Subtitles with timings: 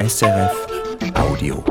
[0.00, 0.66] SRF
[1.14, 1.64] Audio.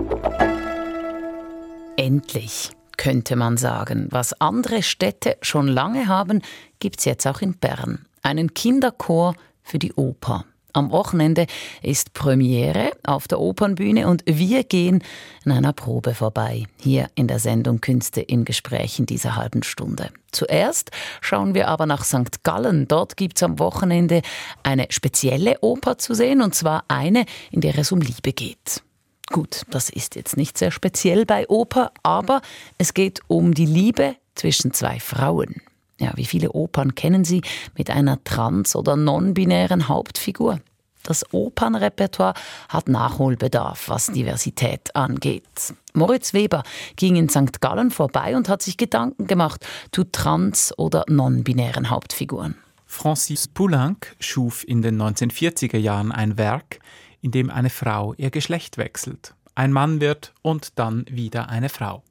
[1.95, 4.07] Endlich könnte man sagen.
[4.11, 6.41] Was andere Städte schon lange haben,
[6.79, 8.05] gibt es jetzt auch in Bern.
[8.23, 10.43] Einen Kinderchor für die Oper.
[10.77, 11.47] Am Wochenende
[11.81, 15.03] ist Premiere auf der Opernbühne und wir gehen
[15.43, 20.11] an einer Probe vorbei, hier in der Sendung Künste in dieser halben Stunde.
[20.31, 22.43] Zuerst schauen wir aber nach St.
[22.43, 22.87] Gallen.
[22.87, 24.21] Dort gibt es am Wochenende
[24.61, 28.83] eine spezielle Oper zu sehen, und zwar eine, in der es um Liebe geht.
[29.31, 32.41] Gut, das ist jetzt nicht sehr speziell bei Oper, aber
[32.77, 35.55] es geht um die Liebe zwischen zwei Frauen.
[35.99, 37.41] Ja, wie viele Opern kennen Sie
[37.75, 40.59] mit einer trans- oder non-binären Hauptfigur?
[41.03, 42.33] Das Opernrepertoire
[42.67, 45.73] hat Nachholbedarf, was Diversität angeht.
[45.93, 46.63] Moritz Weber
[46.97, 47.61] ging in St.
[47.61, 52.55] Gallen vorbei und hat sich Gedanken gemacht zu trans- oder non-binären Hauptfiguren.
[52.85, 56.79] Francis Poulenc schuf in den 1940er Jahren ein Werk,
[57.21, 62.03] in dem eine Frau ihr Geschlecht wechselt, ein Mann wird und dann wieder eine Frau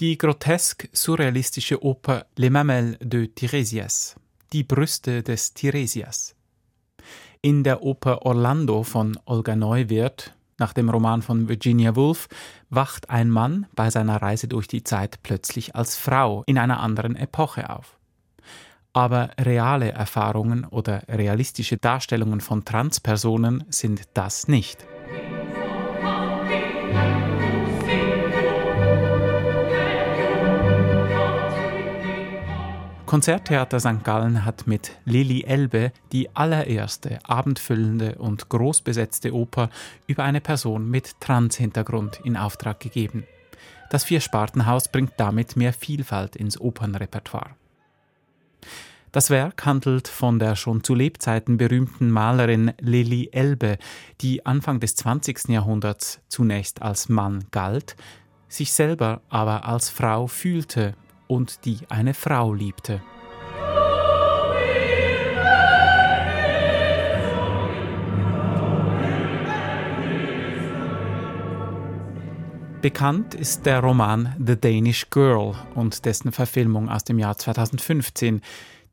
[0.00, 4.16] die grotesk surrealistische Oper Les Mamelles de Tiresias,
[4.52, 6.34] die Brüste des Tiresias.
[7.40, 12.28] In der Oper Orlando von Olga Neuwirth, nach dem Roman von Virginia Woolf,
[12.70, 17.16] wacht ein Mann bei seiner Reise durch die Zeit plötzlich als Frau in einer anderen
[17.16, 17.98] Epoche auf.
[18.92, 24.86] Aber reale Erfahrungen oder realistische Darstellungen von Transpersonen sind das nicht.
[33.12, 34.04] Konzerttheater St.
[34.04, 39.68] Gallen hat mit Lili Elbe die allererste abendfüllende und großbesetzte Oper
[40.06, 43.24] über eine Person mit Trans-Hintergrund in Auftrag gegeben.
[43.90, 47.50] Das Vierspartenhaus bringt damit mehr Vielfalt ins Opernrepertoire.
[49.12, 53.76] Das Werk handelt von der schon zu Lebzeiten berühmten Malerin Lili Elbe,
[54.22, 55.50] die Anfang des 20.
[55.50, 57.94] Jahrhunderts zunächst als Mann galt,
[58.48, 60.94] sich selber aber als Frau fühlte
[61.26, 63.02] und die eine Frau liebte.
[72.82, 78.40] Bekannt ist der Roman The Danish Girl und dessen Verfilmung aus dem Jahr 2015,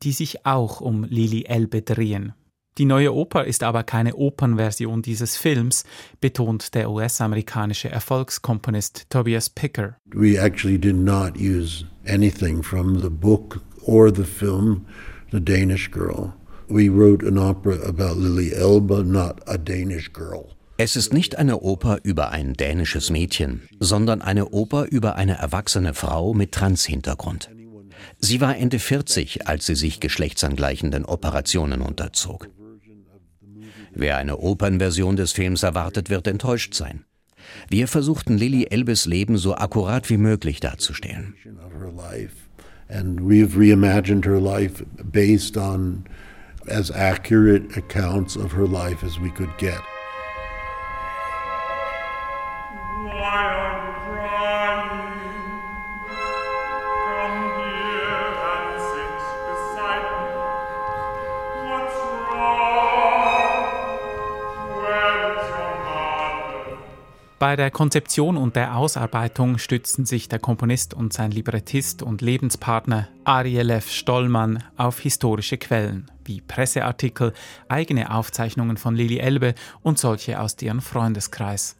[0.04, 2.32] die sich auch um Lili Elbe drehen.
[2.78, 5.84] Die neue Oper ist aber keine Opernversion dieses Films,
[6.20, 9.96] betont der US-amerikanische Erfolgskomponist Tobias Picker.
[10.14, 14.86] We actually did not use anything from the book or the film
[15.30, 16.34] The Danish Girl.
[16.68, 20.56] We wrote an opera about Lily Elba, not a Danish girl.
[20.76, 25.94] Es ist nicht eine Oper über ein dänisches Mädchen, sondern eine Oper über eine erwachsene
[25.94, 27.50] Frau mit Trans-Hintergrund.
[28.18, 32.48] Sie war Ende 40, als sie sich geschlechtsangleichenden Operationen unterzog.
[33.92, 37.04] Wer eine Opernversion des Films erwartet, wird enttäuscht sein.
[37.68, 41.34] Wir versuchten Lily Elbes Leben so akkurat wie möglich darzustellen.
[42.88, 46.04] And we've reimagined her life based on
[46.66, 49.80] as accurate accounts of her life as we could get.
[67.40, 73.08] Bei der Konzeption und der Ausarbeitung stützten sich der Komponist und sein Librettist und Lebenspartner
[73.24, 73.90] Ariel F.
[73.90, 77.32] Stollmann auf historische Quellen, wie Presseartikel,
[77.66, 81.76] eigene Aufzeichnungen von Lili Elbe und solche aus deren Freundeskreis.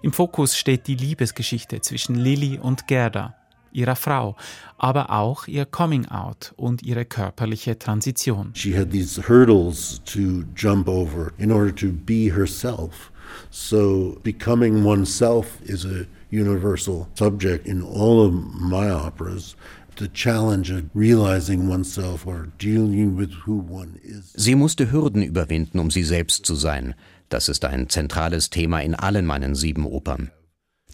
[0.00, 3.34] Im Fokus steht die Liebesgeschichte zwischen Lili und Gerda,
[3.72, 4.34] ihrer Frau,
[4.78, 8.52] aber auch ihr Coming Out und ihre körperliche Transition.
[8.54, 13.12] She had these hurdles to jump over in order to be herself.
[13.50, 19.56] So becoming oneself is a universal subject in all of my operas.
[19.96, 24.32] The challenge of realizing oneself or dealing with who one is.
[24.34, 26.94] Sie musste Hürden überwinden, um sie selbst zu sein.
[27.28, 30.30] Das ist ein zentrales Thema in allen meinen sieben Opern.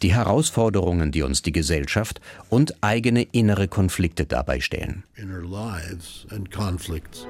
[0.03, 2.21] Die Herausforderungen, die uns die Gesellschaft
[2.51, 5.05] und eigene innere Konflikte dabei stellen.
[5.17, 7.27] Inner lives and conflicts.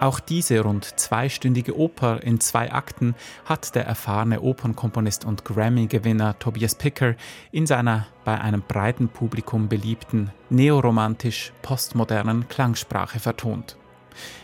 [0.00, 6.76] Auch diese rund zweistündige Oper in zwei Akten hat der erfahrene Opernkomponist und Grammy-Gewinner Tobias
[6.76, 7.16] Picker
[7.50, 13.76] in seiner bei einem breiten Publikum beliebten neoromantisch-postmodernen Klangsprache vertont.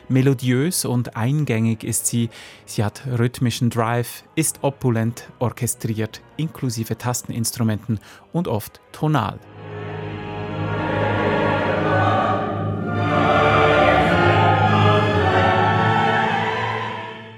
[0.08, 2.30] Melodiös und eingängig ist sie,
[2.66, 8.00] sie hat rhythmischen Drive, ist opulent orchestriert, inklusive Tasteninstrumenten
[8.32, 9.38] und oft tonal.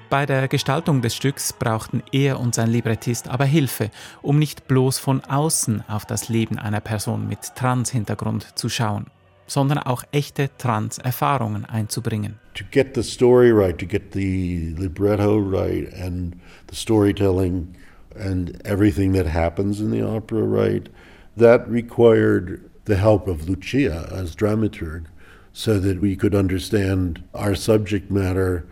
[0.08, 3.90] Bei der Gestaltung des Stücks brauchten er und sein Librettist aber Hilfe,
[4.22, 9.06] um nicht bloß von außen auf das Leben einer Person mit Trans-Hintergrund zu schauen,
[9.48, 12.38] sondern auch echte Trans-Erfahrungen einzubringen.
[12.54, 16.36] To get the story right, to get the libretto right and
[16.70, 17.74] the storytelling
[18.16, 20.88] and everything that happens in the opera right,
[21.36, 25.06] that required the help of Lucia as dramaturg
[25.52, 28.64] so that we could understand our subject matter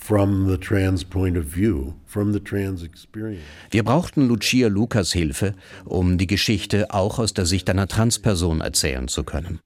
[0.00, 3.44] from the trans point of view, from the trans experience.
[3.70, 5.54] Wir brauchten Lucia Lukas Hilfe,
[5.84, 9.60] um die Geschichte auch aus der Sicht einer Transperson erzählen zu können.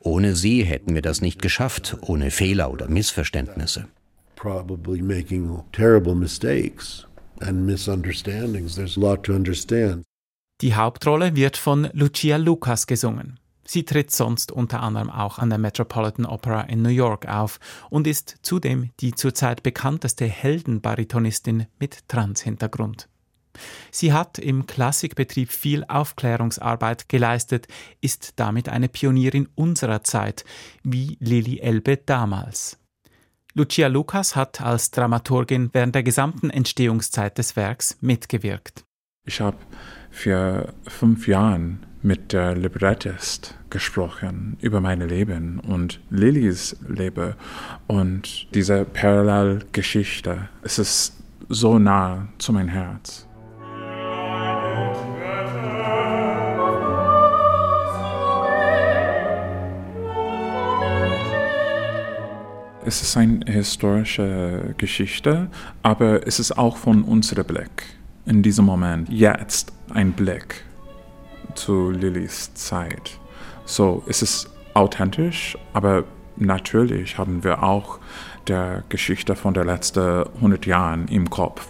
[0.00, 3.86] Ohne sie hätten wir das nicht geschafft, ohne Fehler oder Missverständnisse.
[4.36, 7.06] Probably making terrible mistakes
[7.40, 8.76] and misunderstandings.
[8.76, 10.04] There's a lot to understand.
[10.62, 13.38] Die Hauptrolle wird von Lucia Lucas gesungen.
[13.66, 17.58] Sie tritt sonst unter anderem auch an der Metropolitan Opera in New York auf
[17.90, 23.08] und ist zudem die zurzeit bekannteste Heldenbaritonistin mit Trans-Hintergrund.
[23.90, 27.66] Sie hat im Klassikbetrieb viel Aufklärungsarbeit geleistet,
[28.00, 30.44] ist damit eine Pionierin unserer Zeit,
[30.82, 32.78] wie Lili Elbe damals.
[33.54, 38.84] Lucia Lucas hat als Dramaturgin während der gesamten Entstehungszeit des Werks mitgewirkt.
[39.24, 39.56] Ich habe
[40.16, 47.34] für fünf Jahren mit der Librettist gesprochen über mein Leben und Lillys Leben
[47.86, 50.48] und diese Parallelgeschichte.
[50.62, 53.26] Es ist so nah zu meinem Herz.
[62.86, 65.48] Es ist eine historische Geschichte,
[65.82, 70.62] aber es ist auch von unserem Blick in diesem Moment, jetzt ein Blick
[71.54, 73.18] zu Lillys Zeit.
[73.64, 76.04] So, es ist authentisch, aber
[76.36, 77.98] natürlich haben wir auch
[78.46, 81.66] der Geschichte von der letzten 100 Jahren im Kopf.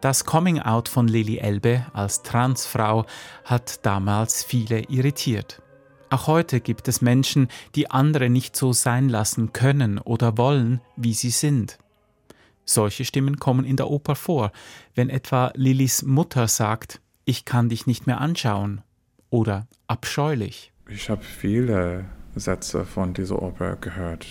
[0.00, 3.06] Das Coming-out von Lili Elbe als Transfrau
[3.44, 5.62] hat damals viele irritiert.
[6.10, 7.46] Auch heute gibt es Menschen,
[7.76, 11.78] die andere nicht so sein lassen können oder wollen, wie sie sind.
[12.64, 14.52] Solche Stimmen kommen in der Oper vor,
[14.94, 18.82] wenn etwa Lillys Mutter sagt, ich kann dich nicht mehr anschauen
[19.30, 20.72] oder abscheulich.
[20.88, 22.04] Ich habe viele
[22.34, 24.26] Sätze von dieser Oper gehört.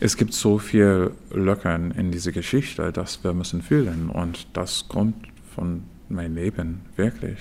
[0.00, 5.28] Es gibt so viel Löckern in dieser Geschichte, dass wir müssen fühlen und das kommt
[5.54, 7.38] von meinem Leben wirklich.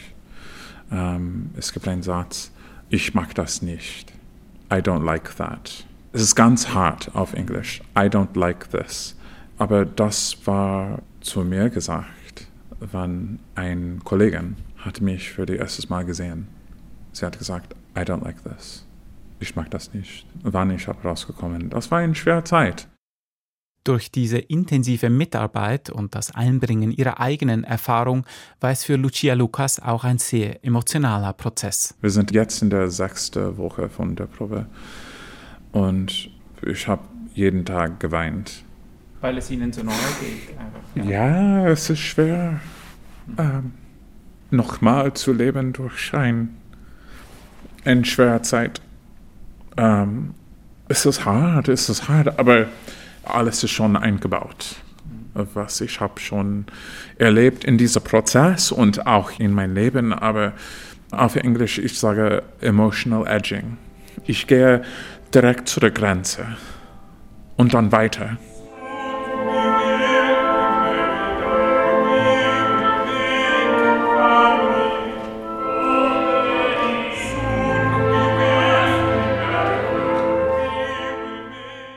[0.92, 2.52] Ähm, es gibt einen Satz,
[2.90, 4.12] ich mag das nicht.
[4.72, 5.86] I don't like that.
[6.12, 7.82] Es ist ganz hart auf Englisch.
[7.98, 9.16] I don't like this.
[9.58, 12.48] Aber das war zu mir gesagt,
[12.80, 14.44] wann ein Kollege
[14.78, 16.48] hat mich für das erste Mal gesehen.
[17.12, 18.86] Sie hat gesagt, I don't like this.
[19.40, 20.26] Ich mag das nicht.
[20.42, 21.70] Wann ich habe rausgekommen.
[21.70, 22.88] Das war eine schwere Zeit.
[23.84, 28.26] Durch diese intensive Mitarbeit und das Einbringen ihrer eigenen Erfahrung
[28.62, 31.94] war es für Lucia Lucas auch ein sehr emotionaler Prozess.
[32.00, 34.68] Wir sind jetzt in der sechsten Woche von der Probe
[35.74, 36.30] und
[36.66, 37.04] ich habe
[37.34, 38.64] jeden Tag geweint
[39.24, 40.50] weil es ihnen so nahe geht.
[40.60, 41.64] Einfach, ja.
[41.64, 41.68] ja.
[41.70, 42.60] es ist schwer,
[43.38, 43.72] ähm,
[44.52, 46.58] nochmal zu leben durch ein,
[47.86, 48.82] eine schwere Zeit.
[49.78, 50.36] Ähm,
[50.90, 52.68] es ist hart, es ist hart, aber
[53.24, 54.76] alles ist schon eingebaut.
[55.34, 56.66] Was ich habe schon
[57.18, 60.52] erlebt in diesem Prozess und auch in mein Leben, aber
[61.12, 63.78] auf Englisch ich sage emotional edging.
[64.26, 64.84] Ich gehe
[65.34, 66.46] direkt zu der Grenze
[67.56, 68.38] und dann weiter.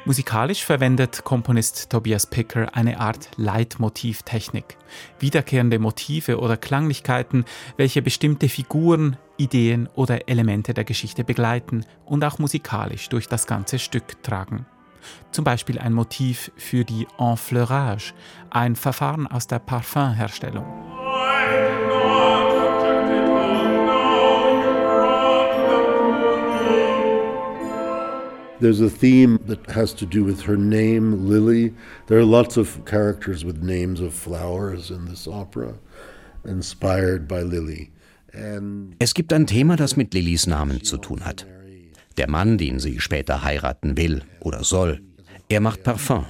[0.07, 4.77] Musikalisch verwendet Komponist Tobias Picker eine Art Leitmotivtechnik.
[5.19, 7.45] Wiederkehrende Motive oder Klanglichkeiten,
[7.77, 13.81] welche bestimmte Figuren, Ideen oder Elemente der Geschichte begleiten und auch musikalisch durch das ganze
[13.81, 14.65] Stück tragen.
[15.33, 18.15] Zum Beispiel ein Motiv für die Enfleurage,
[18.51, 21.06] ein Verfahren aus der Parfumherstellung.
[28.59, 31.75] There's a theme that has to do with her name, Lily.
[32.07, 35.75] There are lots of characters with names of flowers in this opera,
[36.45, 37.91] inspired by Lily.
[38.99, 41.47] Es gibt ein Thema, das mit Lillys Namen zu tun hat.
[42.17, 45.01] Der Mann, den sie später heiraten will oder soll,
[45.49, 46.25] er macht Parfum.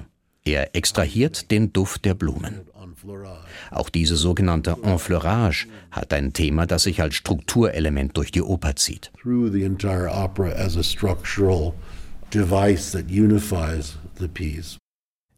[0.45, 2.61] Er extrahiert den Duft der Blumen.
[3.71, 9.13] Auch diese sogenannte Enfleurage hat ein Thema, das sich als Strukturelement durch die Oper zieht.
[9.23, 11.75] Through the entire opera as a structural
[12.31, 14.77] device that unifies the piece.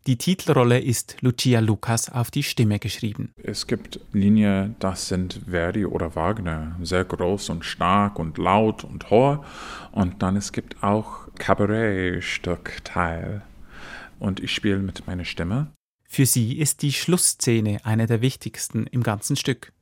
[0.07, 3.35] Die Titelrolle ist Lucia Lucas auf die Stimme geschrieben.
[3.43, 9.11] Es gibt Linien, das sind Verdi oder Wagner, sehr groß und stark und laut und
[9.11, 9.45] hoch.
[9.93, 13.43] Und dann es gibt auch Kabarettstückteil.
[14.19, 15.71] Und ich spiele mit meiner Stimme.
[16.09, 19.75] Für sie ist die Schlussszene eine der wichtigsten im ganzen Stück.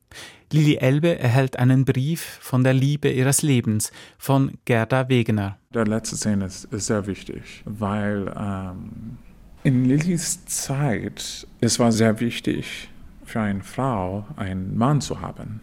[0.53, 5.59] Lili Elbe erhält einen Brief von der Liebe ihres Lebens von Gerda Wegener.
[5.75, 9.19] Der letzte Szene ist, ist sehr wichtig, weil ähm,
[9.65, 12.89] in Lillys Zeit es war sehr wichtig
[13.25, 15.61] für eine Frau einen Mann zu haben.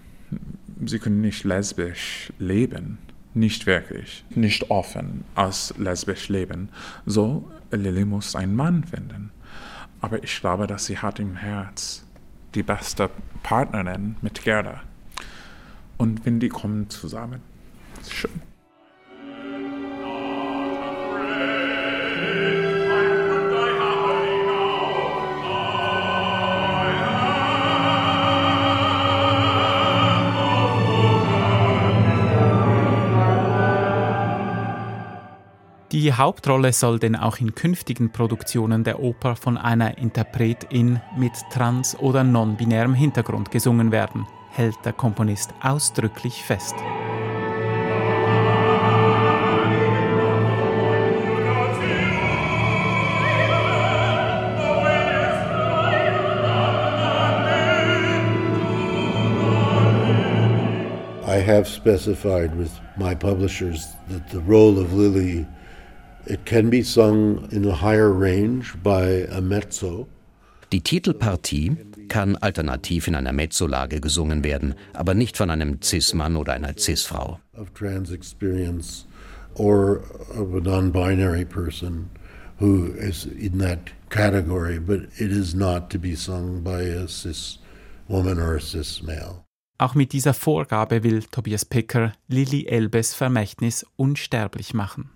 [0.86, 2.98] Sie können nicht lesbisch leben,
[3.34, 6.70] nicht wirklich, nicht offen als lesbisch leben.
[7.06, 9.32] So Lilly muss einen Mann finden.
[10.02, 12.06] Aber ich glaube, dass sie hat im Herz
[12.56, 13.10] die beste
[13.42, 14.82] Partnerin mit Gerda.
[15.98, 17.42] Und wenn die kommen zusammen,
[18.10, 18.53] schön.
[35.94, 41.96] Die Hauptrolle soll denn auch in künftigen Produktionen der Oper von einer Interpretin mit trans-
[42.00, 46.74] oder non-binärem Hintergrund gesungen werden, hält der Komponist ausdrücklich fest.
[61.28, 65.46] I have specified with my publishers that the role of Lily
[66.26, 70.08] it can be sung in a higher range by a mezzo.
[70.72, 71.78] Die Titelpartie
[72.08, 77.40] kann alternativ in einer Mezzolage gesungen werden, aber nicht von einem Cis-Mann oder einer Cis-Frau.
[77.56, 79.06] Of trans experience
[79.56, 80.02] or
[80.36, 82.10] of a non-binary person
[82.60, 87.60] who is in that category, but it is not to be sung by a cis
[88.08, 89.44] woman or a cis male.
[89.80, 95.10] Auch mit dieser Vorgabe will Tobias Picker Lili Elbes Vermächtnis unsterblich machen.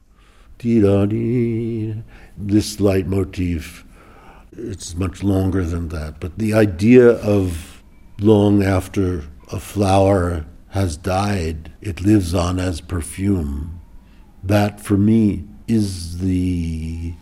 [0.59, 2.03] Dee-da-dee.
[2.37, 3.83] This leitmotif,
[4.51, 7.83] it's much longer than that, but the idea of
[8.19, 13.79] long after a flower has died, it lives on as perfume.
[14.43, 17.13] That for me is the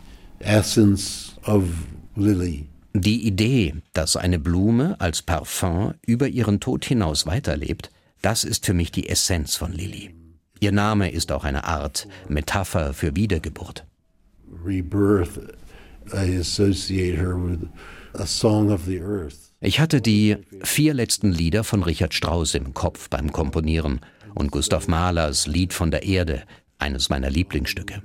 [0.41, 2.67] essence of Lily.
[2.93, 8.73] Die Idee, dass eine Blume als Parfum über ihren Tod hinaus weiterlebt, das ist für
[8.73, 10.14] mich die Essenz von Lilly.
[10.59, 13.85] Ihr Name ist auch eine Art Metapher für Wiedergeburt.
[14.65, 15.39] Rebirth,
[16.13, 17.67] I associate her with
[18.13, 19.51] a song of the earth.
[19.59, 24.01] Ich hatte die vier letzten Lieder von Richard Strauss im Kopf beim Komponieren
[24.35, 26.43] und Gustav Mahlers Lied von der Erde,
[26.77, 28.01] eines meiner Lieblingsstücke.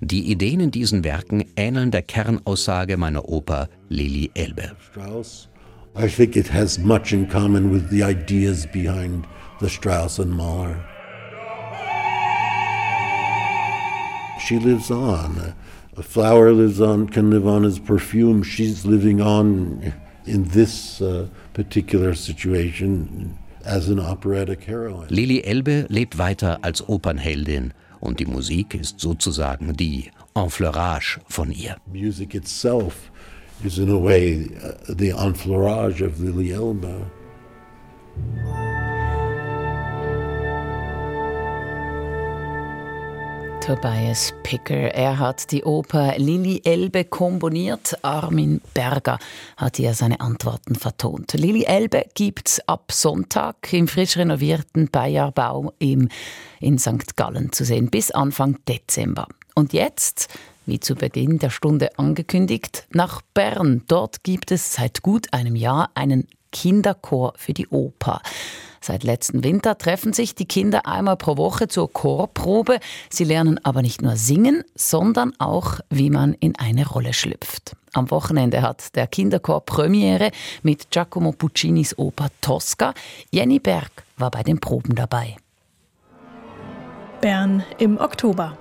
[0.00, 4.76] Die Ideen in diesen Werken ähneln der Kernaussage meiner Oper Lili Elbe.
[5.96, 9.26] I think it has much in common with the ideas behind
[9.60, 10.76] the Strauss and Mahler.
[14.50, 15.54] She lives on.
[15.96, 18.42] A flower lives on, can live on as perfume.
[18.42, 19.92] She's living on
[20.26, 25.06] in this uh, particular situation as an operatic heroine.
[25.08, 31.76] Lili Elbe lebt weiter als Opernheldin und die Musik ist sozusagen die Enfleurage von ihr.
[31.86, 33.12] Music itself
[33.62, 37.08] is in a way uh, the enfleurage of Lily Elba.
[43.70, 44.92] Tobias Picker.
[44.94, 47.96] Er hat die Oper Lili Elbe komponiert.
[48.02, 49.20] Armin Berger
[49.56, 51.34] hat hier seine Antworten vertont.
[51.34, 56.08] Lili Elbe gibt's ab Sonntag im frisch renovierten Bayerbau im,
[56.58, 57.14] in St.
[57.14, 59.28] Gallen zu sehen, bis Anfang Dezember.
[59.54, 60.26] Und jetzt,
[60.66, 63.84] wie zu Beginn der Stunde angekündigt, nach Bern.
[63.86, 68.20] Dort gibt es seit gut einem Jahr einen Kinderchor für die Oper.
[68.82, 72.80] Seit letzten Winter treffen sich die Kinder einmal pro Woche zur Chorprobe.
[73.10, 77.76] Sie lernen aber nicht nur singen, sondern auch, wie man in eine Rolle schlüpft.
[77.92, 80.30] Am Wochenende hat der Kinderchor Premiere
[80.62, 82.94] mit Giacomo Puccinis Oper Tosca.
[83.30, 85.36] Jenny Berg war bei den Proben dabei.
[87.20, 88.56] Bern im Oktober.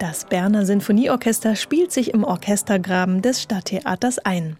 [0.00, 4.56] Das Berner Sinfonieorchester spielt sich im Orchestergraben des Stadttheaters ein.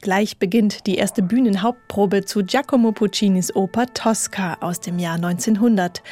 [0.00, 6.02] Gleich beginnt die erste Bühnenhauptprobe zu Giacomo Puccinis Oper Tosca aus dem Jahr 1900.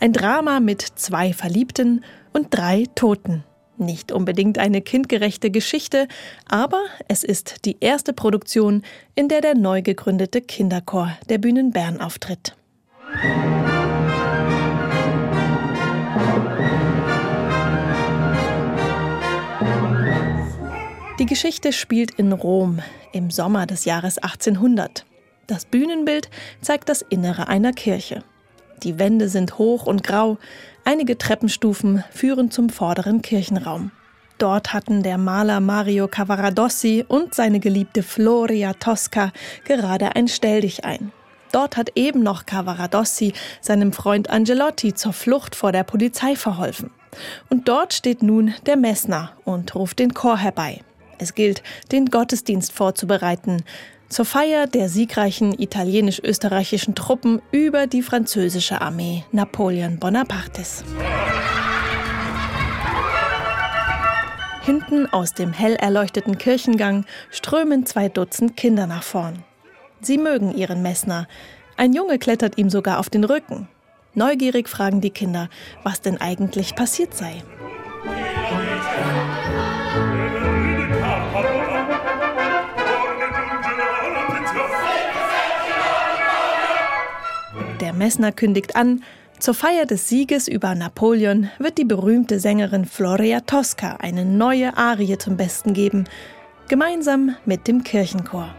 [0.00, 2.02] Ein Drama mit zwei Verliebten
[2.32, 3.44] und drei Toten.
[3.76, 6.08] Nicht unbedingt eine kindgerechte Geschichte,
[6.48, 8.82] aber es ist die erste Produktion,
[9.14, 12.56] in der der neu gegründete Kinderchor der Bühnen Bern auftritt.
[21.26, 22.78] Die Geschichte spielt in Rom
[23.10, 25.04] im Sommer des Jahres 1800.
[25.48, 26.30] Das Bühnenbild
[26.60, 28.22] zeigt das Innere einer Kirche.
[28.84, 30.38] Die Wände sind hoch und grau,
[30.84, 33.90] einige Treppenstufen führen zum vorderen Kirchenraum.
[34.38, 39.32] Dort hatten der Maler Mario Cavaradossi und seine geliebte Floria Tosca
[39.64, 41.10] gerade ein Stelldich ein.
[41.50, 46.92] Dort hat eben noch Cavaradossi seinem Freund Angelotti zur Flucht vor der Polizei verholfen.
[47.50, 50.82] Und dort steht nun der Messner und ruft den Chor herbei.
[51.18, 53.62] Es gilt, den Gottesdienst vorzubereiten,
[54.08, 60.84] zur Feier der siegreichen italienisch-österreichischen Truppen über die französische Armee Napoleon Bonapartes.
[64.62, 69.44] Hinten aus dem hell erleuchteten Kirchengang strömen zwei Dutzend Kinder nach vorn.
[70.00, 71.28] Sie mögen ihren Messner.
[71.76, 73.68] Ein Junge klettert ihm sogar auf den Rücken.
[74.14, 75.48] Neugierig fragen die Kinder,
[75.82, 77.42] was denn eigentlich passiert sei.
[87.96, 89.02] Messner kündigt an,
[89.38, 95.18] zur Feier des Sieges über Napoleon wird die berühmte Sängerin Floria Tosca eine neue Arie
[95.18, 96.04] zum Besten geben,
[96.68, 98.54] gemeinsam mit dem Kirchenchor.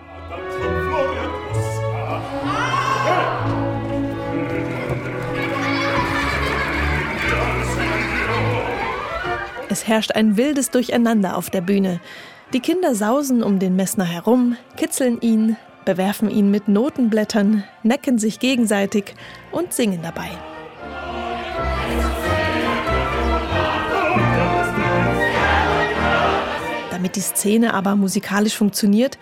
[9.70, 12.00] Es herrscht ein wildes Durcheinander auf der Bühne.
[12.54, 18.40] Die Kinder sausen um den Messner herum, kitzeln ihn, bewerfen ihn mit Notenblättern, necken sich
[18.40, 19.16] gegenseitig
[19.54, 20.30] und singen dabei.
[26.92, 29.18] Damit die Szene aber musikalisch funktioniert,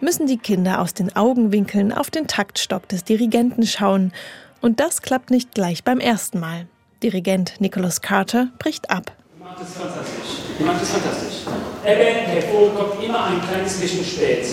[0.00, 4.12] müssen die Kinder aus den Augenwinkeln auf den Taktstock des Dirigenten schauen.
[4.60, 6.66] Und das klappt nicht gleich beim ersten Mal.
[7.00, 9.12] Dirigent Nicholas Carter bricht ab.
[9.38, 10.42] Du machst es fantastisch.
[10.58, 11.52] Du machst es fantastisch.
[11.86, 14.46] Eben, hervor kommt immer ein kleines bisschen spät.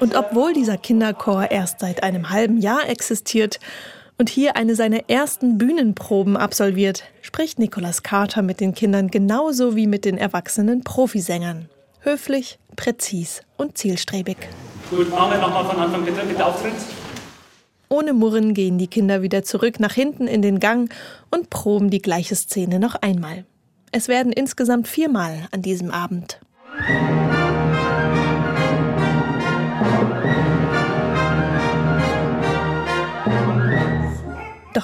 [0.00, 3.58] Und obwohl dieser Kinderchor erst seit einem halben Jahr existiert
[4.16, 9.86] und hier eine seiner ersten Bühnenproben absolviert, spricht Nicholas Carter mit den Kindern genauso wie
[9.86, 11.68] mit den erwachsenen Profisängern.
[12.00, 14.36] Höflich, präzis und zielstrebig.
[14.90, 16.72] Gut, machen wir nochmal von Anfang bitte mit Auftritt.
[17.90, 20.92] Ohne Murren gehen die Kinder wieder zurück nach hinten in den Gang
[21.30, 23.44] und proben die gleiche Szene noch einmal.
[23.92, 26.40] Es werden insgesamt viermal an diesem Abend.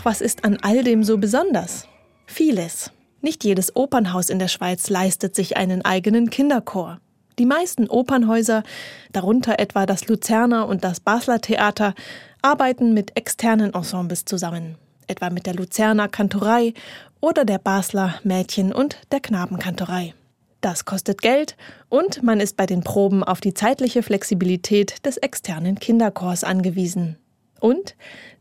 [0.04, 1.88] Was ist an all dem so besonders?
[2.26, 2.92] Vieles.
[3.22, 7.00] Nicht jedes Opernhaus in der Schweiz leistet sich einen eigenen Kinderchor.
[7.38, 8.64] Die meisten Opernhäuser,
[9.12, 11.94] darunter etwa das Luzerner und das Basler Theater,
[12.42, 16.74] arbeiten mit externen Ensembles zusammen, etwa mit der Luzerner Kantorei
[17.22, 20.12] oder der Basler Mädchen- und der Knabenkantorei.
[20.60, 21.56] Das kostet Geld
[21.88, 27.16] und man ist bei den Proben auf die zeitliche Flexibilität des externen Kinderchors angewiesen.
[27.64, 27.96] Und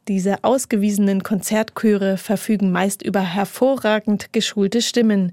[0.10, 5.32] diese ausgewiesenen Konzertchöre verfügen meist über hervorragend geschulte Stimmen.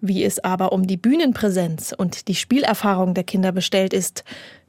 [0.00, 4.22] Wie es aber um die Bühnenpräsenz und die Spielerfahrung der Kinder bestellt ist,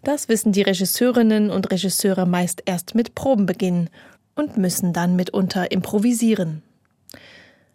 [0.04, 3.92] das wissen die Regisseurinnen und Regisseure meist erst mit Probenbeginn
[4.34, 6.64] und müssen dann mitunter improvisieren.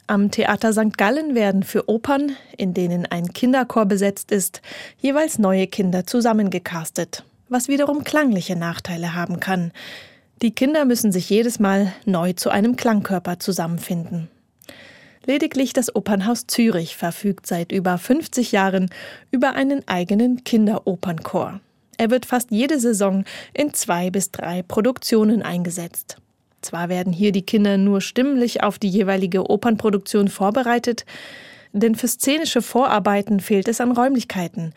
[0.09, 0.98] Am Theater St.
[0.98, 4.61] Gallen werden für Opern, in denen ein Kinderchor besetzt ist,
[4.98, 9.70] jeweils neue Kinder zusammengecastet, was wiederum klangliche Nachteile haben kann.
[10.42, 14.29] Die Kinder müssen sich jedes Mal neu zu einem Klangkörper zusammenfinden.
[15.26, 18.88] Lediglich das Opernhaus Zürich verfügt seit über 50 Jahren
[19.31, 21.61] über einen eigenen Kinderopernchor.
[21.98, 26.16] Er wird fast jede Saison in zwei bis drei Produktionen eingesetzt.
[26.62, 31.05] Zwar werden hier die Kinder nur stimmlich auf die jeweilige Opernproduktion vorbereitet,
[31.74, 34.72] denn für szenische Vorarbeiten fehlt es an Räumlichkeiten,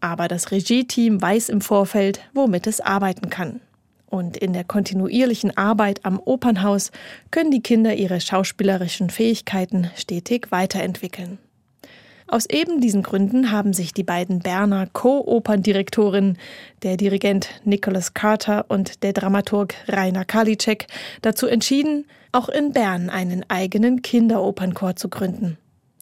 [0.00, 3.60] aber das Regie-Team weiß im Vorfeld, womit es arbeiten kann.
[4.08, 6.92] Und in der kontinuierlichen Arbeit am Opernhaus
[7.30, 11.38] können die Kinder ihre schauspielerischen Fähigkeiten stetig weiterentwickeln.
[12.28, 16.38] Aus eben diesen Gründen haben sich die beiden Berner Co-Operndirektoren,
[16.82, 20.86] der Dirigent Nicholas Carter und der Dramaturg Rainer Karliczek,
[21.22, 25.56] dazu entschieden, auch in Bern einen eigenen Kinderopernchor zu gründen.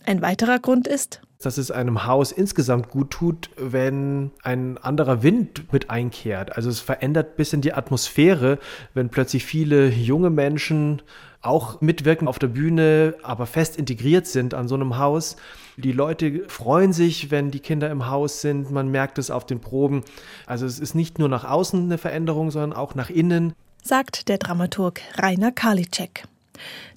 [0.07, 5.73] Ein weiterer Grund ist, dass es einem Haus insgesamt gut tut, wenn ein anderer Wind
[5.73, 6.57] mit einkehrt.
[6.57, 8.59] Also es verändert ein bisschen die Atmosphäre,
[8.95, 11.03] wenn plötzlich viele junge Menschen
[11.45, 15.37] auch mitwirken auf der Bühne, aber fest integriert sind an so einem Haus.
[15.77, 18.71] Die Leute freuen sich, wenn die Kinder im Haus sind.
[18.71, 20.05] Man merkt es auf den Proben.
[20.47, 23.53] Also es ist nicht nur nach außen eine Veränderung, sondern auch nach innen.
[23.83, 26.25] Sagt der Dramaturg Rainer Karliczek.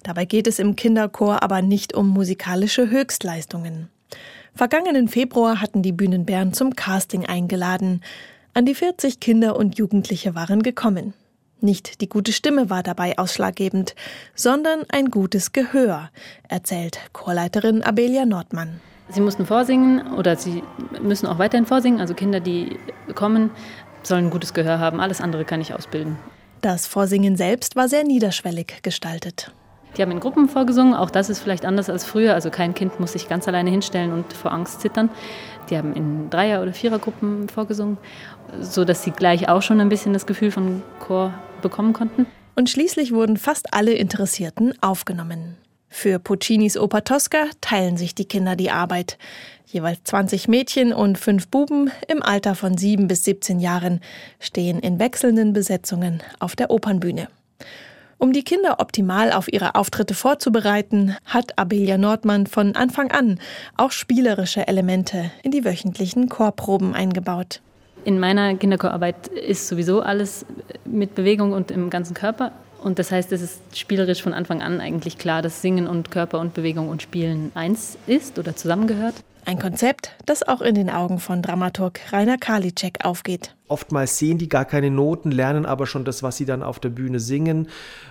[0.02, 3.90] Dabei geht es im Kinderchor aber nicht um musikalische Höchstleistungen.
[4.54, 8.02] Vergangenen Februar hatten die Bühnen Bern zum Casting eingeladen.
[8.54, 11.14] An die 40 Kinder und Jugendliche waren gekommen.
[11.60, 13.94] Nicht die gute Stimme war dabei ausschlaggebend,
[14.34, 16.10] sondern ein gutes Gehör,
[16.48, 18.80] erzählt Chorleiterin Abelia Nordmann.
[19.10, 20.62] Sie mussten vorsingen oder sie
[21.02, 22.00] müssen auch weiterhin vorsingen.
[22.00, 22.78] Also Kinder, die
[23.14, 23.50] kommen,
[24.02, 25.00] sollen ein gutes Gehör haben.
[25.00, 26.16] Alles andere kann ich ausbilden.
[26.60, 29.52] Das Vorsingen selbst war sehr niederschwellig gestaltet.
[29.98, 32.34] Die haben in Gruppen vorgesungen, auch das ist vielleicht anders als früher.
[32.34, 35.10] Also kein Kind muss sich ganz alleine hinstellen und vor Angst zittern.
[35.70, 37.98] Die haben in Dreier- oder Vierergruppen vorgesungen,
[38.60, 42.26] sodass sie gleich auch schon ein bisschen das Gefühl von Chor bekommen konnten.
[42.54, 45.56] Und schließlich wurden fast alle Interessierten aufgenommen.
[45.88, 49.18] Für Puccinis Oper Tosca teilen sich die Kinder die Arbeit.
[49.66, 54.00] Jeweils 20 Mädchen und fünf Buben im Alter von 7 bis 17 Jahren
[54.38, 57.28] stehen in wechselnden Besetzungen auf der Opernbühne.
[58.20, 63.38] Um die Kinder optimal auf ihre Auftritte vorzubereiten, hat Abelia Nordmann von Anfang an
[63.76, 67.60] auch spielerische Elemente in die wöchentlichen Chorproben eingebaut.
[68.04, 70.44] In meiner Kinderchorarbeit ist sowieso alles
[70.84, 72.50] mit Bewegung und im ganzen Körper.
[72.82, 76.40] Und das heißt, es ist spielerisch von Anfang an eigentlich klar, dass Singen und Körper
[76.40, 79.14] und Bewegung und Spielen eins ist oder zusammengehört.
[79.48, 83.56] Ein Konzept, das auch in den Augen von Dramaturg Rainer Karliczek aufgeht.
[83.66, 86.90] Oftmals sehen die gar keine Noten, lernen aber schon das, was sie dann auf der
[86.90, 87.68] Bühne singen.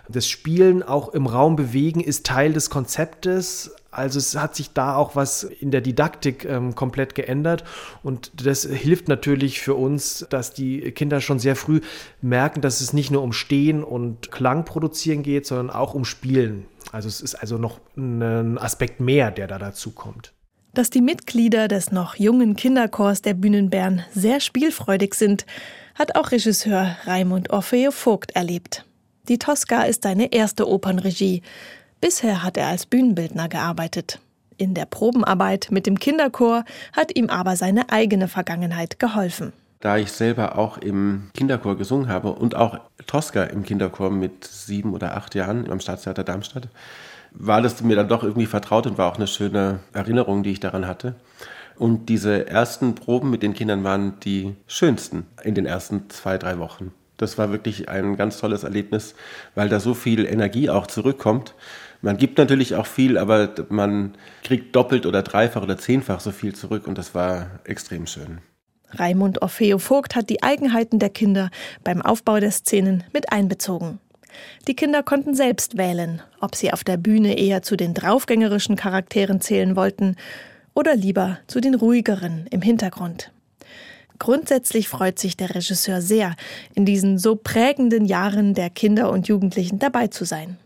[0.09, 3.75] Das Spielen, auch im Raum bewegen, ist Teil des Konzeptes.
[3.91, 7.63] Also es hat sich da auch was in der Didaktik ähm, komplett geändert
[8.01, 11.81] und das hilft natürlich für uns, dass die Kinder schon sehr früh
[12.19, 16.65] merken, dass es nicht nur um Stehen und Klang produzieren geht, sondern auch um Spielen.
[16.91, 20.33] Also es ist also noch ein Aspekt mehr, der da dazu kommt.
[20.77, 25.47] Dass die Mitglieder des noch jungen Kinderchors der Bühnen Bern sehr spielfreudig sind,
[25.95, 28.85] hat auch Regisseur Raimund Orfeo Vogt erlebt.
[29.27, 31.41] Die Tosca ist seine erste Opernregie.
[31.99, 34.19] Bisher hat er als Bühnenbildner gearbeitet.
[34.57, 36.63] In der Probenarbeit mit dem Kinderchor
[36.95, 39.53] hat ihm aber seine eigene Vergangenheit geholfen.
[39.79, 44.93] Da ich selber auch im Kinderchor gesungen habe und auch Tosca im Kinderchor mit sieben
[44.93, 46.67] oder acht Jahren am Staatstheater Darmstadt,
[47.39, 50.59] war das mir dann doch irgendwie vertraut und war auch eine schöne Erinnerung, die ich
[50.59, 51.15] daran hatte.
[51.77, 56.57] Und diese ersten Proben mit den Kindern waren die schönsten in den ersten zwei, drei
[56.57, 56.91] Wochen.
[57.17, 59.15] Das war wirklich ein ganz tolles Erlebnis,
[59.55, 61.53] weil da so viel Energie auch zurückkommt.
[62.01, 66.53] Man gibt natürlich auch viel, aber man kriegt doppelt oder dreifach oder zehnfach so viel
[66.53, 68.39] zurück und das war extrem schön.
[68.91, 71.49] Raimund Orfeo Vogt hat die Eigenheiten der Kinder
[71.83, 73.99] beim Aufbau der Szenen mit einbezogen.
[74.67, 79.41] Die Kinder konnten selbst wählen, ob sie auf der Bühne eher zu den draufgängerischen Charakteren
[79.41, 80.15] zählen wollten
[80.73, 83.31] oder lieber zu den ruhigeren im Hintergrund.
[84.19, 86.35] Grundsätzlich freut sich der Regisseur sehr,
[86.73, 90.57] in diesen so prägenden Jahren der Kinder und Jugendlichen dabei zu sein.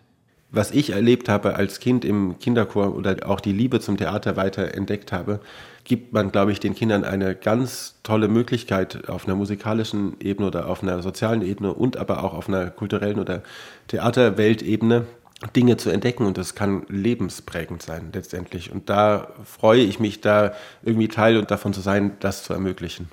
[0.52, 4.74] Was ich erlebt habe als Kind im Kinderchor oder auch die Liebe zum Theater weiter
[4.74, 5.40] entdeckt habe,
[5.84, 10.68] gibt man, glaube ich, den Kindern eine ganz tolle Möglichkeit auf einer musikalischen Ebene oder
[10.68, 13.44] auf einer sozialen Ebene und aber auch auf einer kulturellen oder
[13.88, 15.06] Theaterweltebene
[15.56, 18.72] Dinge zu entdecken und das kann lebensprägend sein letztendlich.
[18.72, 23.10] Und da freue ich mich, da irgendwie Teil und davon zu sein, das zu ermöglichen.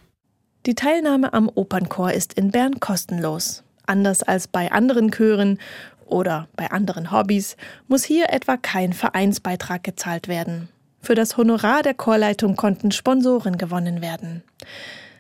[0.67, 3.65] Die Teilnahme am Opernchor ist in Bern kostenlos.
[3.87, 5.59] Anders als bei anderen Chören
[6.05, 10.69] oder bei anderen Hobbys muss hier etwa kein Vereinsbeitrag gezahlt werden.
[11.01, 14.43] Für das Honorar der Chorleitung konnten Sponsoren gewonnen werden.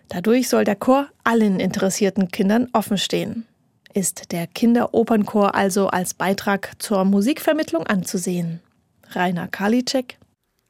[0.08, 3.46] Dadurch soll der Chor allen interessierten Kindern offenstehen.
[3.94, 8.60] Ist der Kinderopernchor also als Beitrag zur Musikvermittlung anzusehen?
[9.10, 10.18] Rainer Karliczek.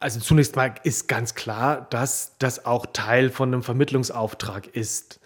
[0.00, 5.18] Also zunächst mal ist ganz klar, dass das auch Teil von einem Vermittlungsauftrag ist.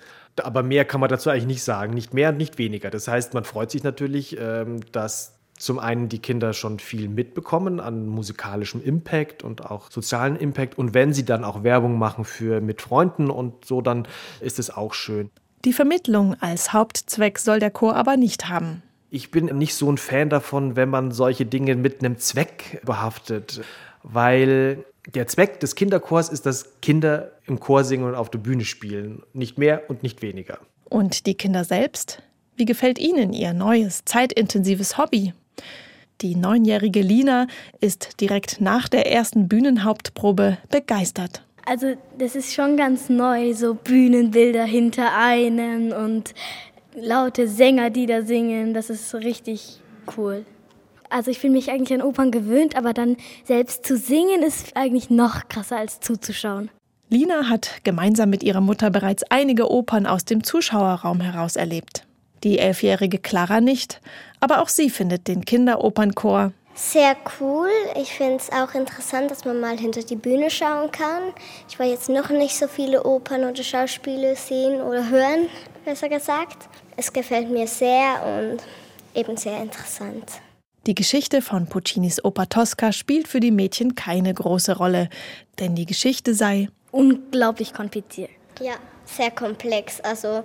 [0.43, 2.89] Aber mehr kann man dazu eigentlich nicht sagen, nicht mehr und nicht weniger.
[2.89, 7.79] Das heißt, man freut sich natürlich, ähm, dass zum einen die Kinder schon viel mitbekommen
[7.79, 10.77] an musikalischem Impact und auch sozialen Impact.
[10.77, 14.09] Und wenn sie dann auch Werbung machen für mit Freunden und so, dann
[14.41, 15.31] ist es auch schön.
[15.65, 18.83] Die Vermittlung als Hauptzweck soll der Chor aber nicht haben.
[19.11, 23.61] Ich bin nicht so ein Fan davon, wenn man solche Dinge mit einem Zweck behaftet,
[24.03, 28.65] weil der Zweck des Kinderchors ist, dass Kinder im Chor singen und auf der Bühne
[28.65, 29.23] spielen.
[29.33, 30.59] Nicht mehr und nicht weniger.
[30.85, 32.21] Und die Kinder selbst?
[32.57, 35.35] Wie gefällt Ihnen Ihr neues, zeitintensives Hobby?
[36.21, 37.47] Die neunjährige Lina
[37.81, 41.43] ist direkt nach der ersten Bühnenhauptprobe begeistert.
[41.65, 46.35] Also das ist schon ganz neu, so Bühnenbilder hinter einem und
[46.95, 48.75] laute Sänger, die da singen.
[48.75, 49.81] Das ist richtig
[50.17, 50.45] cool.
[51.09, 55.11] Also ich bin mich eigentlich an Opern gewöhnt, aber dann selbst zu singen ist eigentlich
[55.11, 56.71] noch krasser als zuzuschauen.
[57.11, 62.07] Lina hat gemeinsam mit ihrer Mutter bereits einige Opern aus dem Zuschauerraum heraus erlebt.
[62.45, 64.01] Die elfjährige Clara nicht,
[64.41, 67.69] aber auch sie findet den Kinderopernchor sehr cool.
[68.01, 71.33] Ich finde es auch interessant, dass man mal hinter die Bühne schauen kann.
[71.69, 75.49] Ich war jetzt noch nicht so viele Opern oder Schauspiele sehen oder hören,
[75.85, 76.69] besser gesagt.
[76.97, 78.63] Es gefällt mir sehr und
[79.15, 80.25] eben sehr interessant.
[80.87, 85.09] Die Geschichte von Puccinis Oper Tosca spielt für die Mädchen keine große Rolle,
[85.59, 88.31] denn die Geschichte sei unglaublich kompliziert.
[88.61, 88.75] Ja,
[89.05, 90.01] sehr komplex.
[90.01, 90.43] Also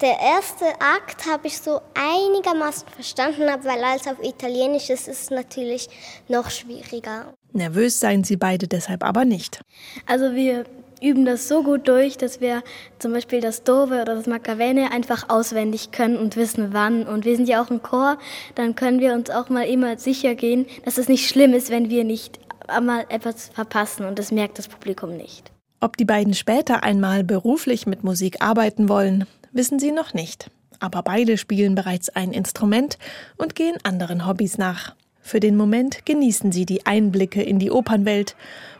[0.00, 5.88] der erste Akt habe ich so einigermaßen verstanden, weil als auf Italienisch ist es natürlich
[6.28, 7.34] noch schwieriger.
[7.52, 9.60] Nervös seien sie beide deshalb aber nicht.
[10.06, 10.64] Also wir
[11.02, 12.62] üben das so gut durch, dass wir
[12.98, 17.06] zum Beispiel das Dove oder das Macarene einfach auswendig können und wissen wann.
[17.06, 18.18] Und wir sind ja auch im Chor,
[18.54, 21.90] dann können wir uns auch mal immer sicher gehen, dass es nicht schlimm ist, wenn
[21.90, 25.50] wir nicht einmal etwas verpassen und das merkt das Publikum nicht.
[25.80, 30.50] Ob die beiden später einmal beruflich mit Musik arbeiten wollen, wissen sie noch nicht.
[30.78, 32.98] Aber beide spielen bereits ein Instrument
[33.36, 34.94] und gehen anderen Hobbys nach.
[35.20, 38.34] Für den Moment genießen sie die Einblicke in die Opernwelt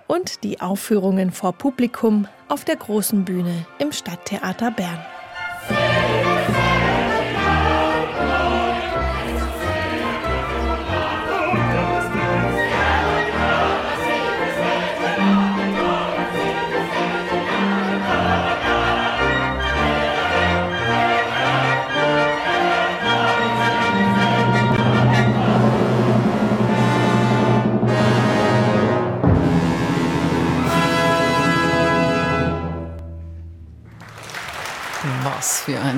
[0.06, 6.19] und die Aufführungen vor Publikum auf der großen Bühne im Stadttheater Bern.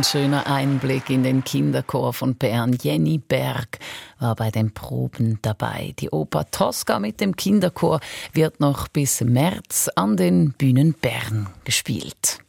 [0.02, 2.76] Ein schöner Einblick in den Kinderchor von Bern.
[2.82, 3.78] Jenny Berg
[4.18, 5.94] war bei den Proben dabei.
[6.00, 8.00] Die Oper Tosca mit dem Kinderchor
[8.32, 12.40] wird noch bis März an den Bühnen Bern gespielt.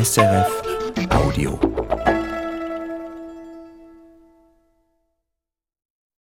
[0.00, 0.62] SRF
[1.10, 1.58] Audio.